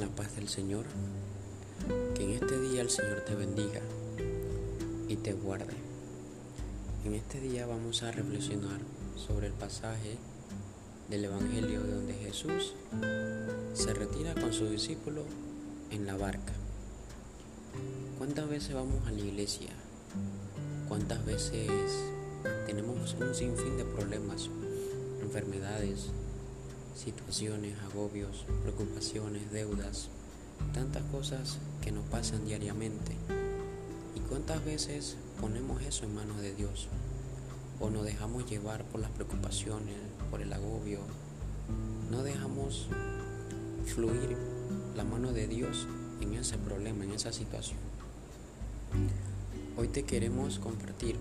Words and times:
la 0.00 0.08
paz 0.08 0.34
del 0.34 0.48
Señor. 0.48 0.86
Que 2.14 2.24
en 2.24 2.30
este 2.30 2.58
día 2.58 2.80
el 2.80 2.88
Señor 2.88 3.20
te 3.26 3.34
bendiga 3.34 3.80
y 5.08 5.16
te 5.16 5.34
guarde. 5.34 5.74
En 7.04 7.14
este 7.14 7.38
día 7.40 7.66
vamos 7.66 8.02
a 8.02 8.10
reflexionar 8.10 8.80
sobre 9.14 9.48
el 9.48 9.52
pasaje 9.52 10.16
del 11.10 11.26
Evangelio 11.26 11.80
donde 11.80 12.14
Jesús 12.14 12.74
se 13.74 13.92
retira 13.92 14.34
con 14.34 14.52
su 14.54 14.70
discípulo 14.70 15.24
en 15.90 16.06
la 16.06 16.16
barca. 16.16 16.52
¿Cuántas 18.16 18.48
veces 18.48 18.74
vamos 18.74 19.06
a 19.06 19.10
la 19.10 19.20
iglesia? 19.20 19.70
¿Cuántas 20.88 21.24
veces 21.26 21.70
tenemos 22.66 23.14
un 23.20 23.34
sinfín 23.34 23.76
de 23.76 23.84
problemas, 23.84 24.48
enfermedades, 25.20 26.10
situaciones, 26.94 27.74
agobios, 27.82 28.44
preocupaciones, 28.62 29.50
deudas? 29.50 30.10
tantas 30.72 31.02
cosas 31.04 31.58
que 31.82 31.90
nos 31.92 32.04
pasan 32.06 32.44
diariamente. 32.44 33.12
¿Y 34.14 34.20
cuántas 34.28 34.64
veces 34.64 35.16
ponemos 35.40 35.82
eso 35.82 36.04
en 36.04 36.14
manos 36.14 36.40
de 36.40 36.54
Dios? 36.54 36.88
¿O 37.80 37.90
nos 37.90 38.04
dejamos 38.04 38.48
llevar 38.48 38.84
por 38.84 39.00
las 39.00 39.10
preocupaciones, 39.10 39.96
por 40.30 40.42
el 40.42 40.52
agobio? 40.52 41.00
¿No 42.10 42.22
dejamos 42.22 42.88
fluir 43.86 44.36
la 44.96 45.04
mano 45.04 45.32
de 45.32 45.48
Dios 45.48 45.86
en 46.20 46.34
ese 46.34 46.58
problema, 46.58 47.04
en 47.04 47.12
esa 47.12 47.32
situación? 47.32 47.78
Hoy 49.76 49.88
te 49.88 50.04
queremos 50.04 50.58
compartir 50.58 51.16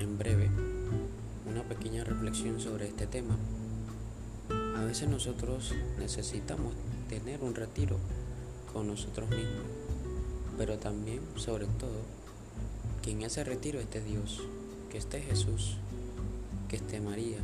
en 0.00 0.18
breve 0.18 0.50
una 1.48 1.62
pequeña 1.62 2.04
reflexión 2.04 2.60
sobre 2.60 2.88
este 2.88 3.06
tema. 3.06 3.36
A 4.78 4.84
veces 4.84 5.08
nosotros 5.08 5.74
necesitamos 5.98 6.72
tener 7.08 7.42
un 7.42 7.56
retiro 7.56 7.96
con 8.72 8.86
nosotros 8.86 9.28
mismos, 9.28 9.64
pero 10.56 10.78
también, 10.78 11.20
sobre 11.34 11.66
todo, 11.66 12.00
que 13.02 13.10
en 13.10 13.22
ese 13.22 13.42
retiro 13.42 13.80
esté 13.80 14.00
Dios, 14.00 14.40
que 14.88 14.98
esté 14.98 15.20
Jesús, 15.20 15.78
que 16.68 16.76
esté 16.76 17.00
María, 17.00 17.38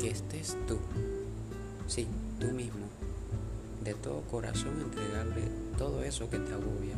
que 0.00 0.10
estés 0.10 0.56
tú, 0.66 0.78
sí, 1.86 2.08
tú 2.40 2.48
mismo, 2.48 2.86
de 3.84 3.94
todo 3.94 4.22
corazón 4.22 4.80
entregarle 4.80 5.42
todo 5.78 6.02
eso 6.02 6.28
que 6.28 6.40
te 6.40 6.52
agobia. 6.52 6.96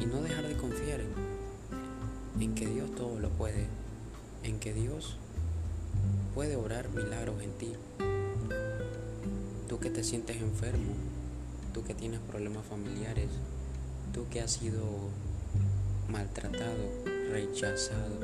Y 0.00 0.06
no 0.06 0.22
dejar 0.22 0.48
de 0.48 0.56
confiar 0.56 1.00
en, 1.00 2.42
en 2.42 2.54
que 2.54 2.66
Dios 2.66 2.94
todo 2.94 3.20
lo 3.20 3.28
puede, 3.28 3.66
en 4.42 4.58
que 4.58 4.72
Dios 4.72 5.18
puede 6.34 6.56
orar 6.56 6.88
milagros 6.90 7.42
en 7.42 7.52
ti 7.52 7.72
tú 9.74 9.80
que 9.80 9.90
te 9.90 10.04
sientes 10.04 10.36
enfermo, 10.36 10.92
tú 11.72 11.82
que 11.82 11.94
tienes 11.94 12.20
problemas 12.20 12.64
familiares, 12.64 13.28
tú 14.12 14.24
que 14.30 14.40
has 14.40 14.52
sido 14.52 14.84
maltratado, 16.08 16.90
rechazado 17.32 18.20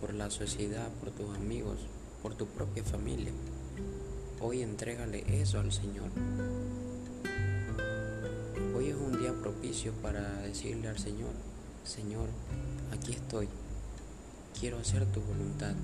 por 0.00 0.12
la 0.14 0.28
sociedad, 0.30 0.88
por 0.98 1.12
tus 1.12 1.32
amigos, 1.36 1.78
por 2.20 2.34
tu 2.34 2.46
propia 2.46 2.82
familia. 2.82 3.30
Hoy 4.40 4.62
entrégale 4.62 5.24
eso 5.40 5.60
al 5.60 5.70
Señor. 5.70 6.10
Hoy 8.76 8.88
es 8.88 8.96
un 8.96 9.20
día 9.20 9.32
propicio 9.40 9.92
para 10.02 10.40
decirle 10.40 10.88
al 10.88 10.98
Señor, 10.98 11.30
Señor, 11.84 12.28
aquí 12.92 13.12
estoy. 13.12 13.48
Quiero 14.58 14.78
hacer 14.78 15.06
tu 15.06 15.20
voluntad. 15.20 15.74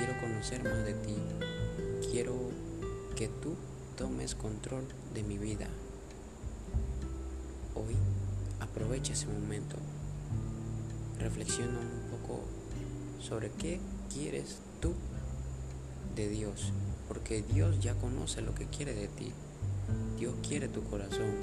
Quiero 0.00 0.18
conocer 0.18 0.64
más 0.64 0.82
de 0.86 0.94
ti. 0.94 1.14
Quiero 2.10 2.34
que 3.16 3.28
tú 3.28 3.54
tomes 3.98 4.34
control 4.34 4.88
de 5.12 5.22
mi 5.22 5.36
vida. 5.36 5.66
Hoy 7.74 7.94
aprovecha 8.60 9.12
ese 9.12 9.26
momento. 9.26 9.76
Reflexiona 11.18 11.78
un 11.78 12.10
poco 12.10 12.40
sobre 13.20 13.50
qué 13.50 13.78
quieres 14.10 14.60
tú 14.80 14.94
de 16.16 16.30
Dios, 16.30 16.72
porque 17.06 17.42
Dios 17.42 17.78
ya 17.80 17.94
conoce 17.94 18.40
lo 18.40 18.54
que 18.54 18.64
quiere 18.68 18.94
de 18.94 19.08
ti. 19.08 19.30
Dios 20.18 20.34
quiere 20.42 20.68
tu 20.68 20.82
corazón. 20.84 21.34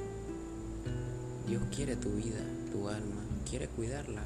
Dios 1.47 1.61
quiere 1.75 1.95
tu 1.95 2.09
vida, 2.09 2.41
tu 2.71 2.89
alma, 2.89 3.21
quiere 3.47 3.67
cuidarla. 3.67 4.23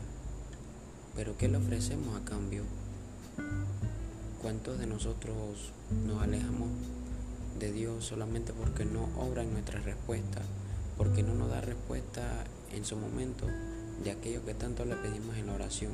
Pero 1.17 1.35
¿qué 1.37 1.49
le 1.49 1.57
ofrecemos 1.57 2.15
a 2.15 2.23
cambio? 2.23 2.63
¿Cuántos 4.41 4.79
de 4.79 4.87
nosotros 4.87 5.71
nos 6.07 6.23
alejamos 6.23 6.69
de 7.59 7.71
Dios 7.71 8.05
solamente 8.05 8.53
porque 8.53 8.85
no 8.85 9.03
obra 9.19 9.43
en 9.43 9.53
nuestra 9.53 9.79
respuesta, 9.81 10.41
porque 10.97 11.21
no 11.21 11.35
nos 11.35 11.51
da 11.51 11.61
respuesta 11.61 12.43
en 12.73 12.83
su 12.83 12.97
momento 12.97 13.45
de 14.03 14.09
aquello 14.09 14.43
que 14.43 14.55
tanto 14.55 14.83
le 14.83 14.95
pedimos 14.95 15.37
en 15.37 15.45
la 15.45 15.53
oración, 15.53 15.91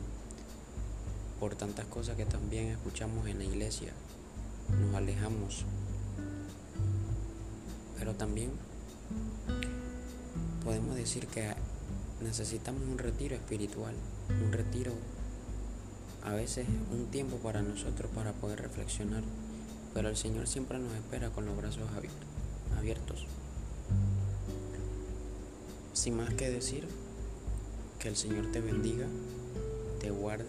por 1.41 1.55
tantas 1.55 1.87
cosas 1.87 2.15
que 2.15 2.25
también 2.25 2.67
escuchamos 2.67 3.27
en 3.27 3.39
la 3.39 3.43
iglesia, 3.43 3.91
nos 4.79 4.95
alejamos. 4.95 5.65
Pero 7.97 8.15
también 8.15 8.51
podemos 10.63 10.95
decir 10.95 11.27
que 11.27 11.53
necesitamos 12.21 12.81
un 12.83 12.97
retiro 12.97 13.35
espiritual, 13.35 13.93
un 14.29 14.53
retiro, 14.53 14.93
a 16.27 16.33
veces 16.33 16.67
un 16.91 17.07
tiempo 17.07 17.37
para 17.37 17.61
nosotros 17.61 18.11
para 18.13 18.33
poder 18.33 18.61
reflexionar 18.61 19.23
pero 19.97 20.09
el 20.09 20.15
Señor 20.15 20.45
siempre 20.45 20.77
nos 20.77 20.93
espera 20.93 21.31
con 21.31 21.47
los 21.47 21.57
brazos 21.57 21.89
abiertos. 22.77 23.25
Sin 25.91 26.17
más 26.17 26.35
que 26.35 26.51
decir, 26.51 26.87
que 27.97 28.07
el 28.07 28.15
Señor 28.15 28.51
te 28.51 28.61
bendiga, 28.61 29.07
te 29.99 30.11
guarde, 30.11 30.45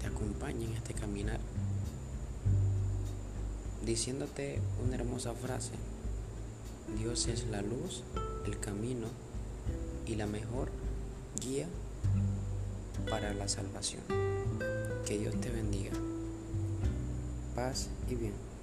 te 0.00 0.06
acompañe 0.06 0.66
en 0.66 0.74
este 0.74 0.94
caminar, 0.94 1.40
diciéndote 3.84 4.60
una 4.86 4.94
hermosa 4.94 5.34
frase, 5.34 5.72
Dios 6.96 7.26
es 7.26 7.48
la 7.48 7.62
luz, 7.62 8.04
el 8.46 8.60
camino 8.60 9.08
y 10.06 10.14
la 10.14 10.26
mejor 10.26 10.68
guía 11.40 11.66
para 13.10 13.34
la 13.34 13.48
salvación. 13.48 14.02
Que 15.06 15.18
Dios 15.18 15.38
te 15.38 15.50
bendiga. 15.50 15.90
Paz 17.54 17.90
y 18.08 18.14
bien. 18.14 18.53